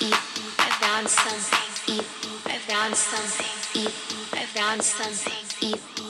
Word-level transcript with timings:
eat 0.00 0.14
found 0.82 1.06
something 1.06 1.94
eat 1.94 2.04
found 2.68 2.94
something 2.94 3.84
eat 3.84 3.90
found 4.56 4.82
something 4.82 5.70
eat 5.70 6.03